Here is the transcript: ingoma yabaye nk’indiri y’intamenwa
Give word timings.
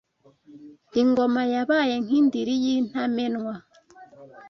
ingoma 1.01 1.41
yabaye 1.53 1.95
nk’indiri 2.03 2.53
y’intamenwa 2.63 3.55